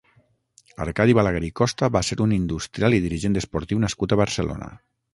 Arcadi 0.85 1.15
Balaguer 1.17 1.43
i 1.51 1.51
Costa 1.61 1.91
va 1.97 2.03
ser 2.09 2.19
un 2.27 2.35
industrial 2.41 2.99
i 3.01 3.05
dirigent 3.07 3.41
esportiu 3.45 3.87
nascut 3.89 4.17
a 4.19 4.23
Barcelona. 4.27 4.77